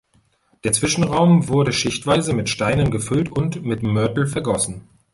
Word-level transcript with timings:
Der 0.63 0.73
Zwischenraum 0.73 1.47
wurde 1.47 1.71
schichtweise 1.71 2.33
mit 2.33 2.49
Steinen 2.49 2.89
gefüllt 2.89 3.29
und 3.31 3.61
mit 3.63 3.83
Mörtel 3.83 4.25
vergossen. 4.25 4.89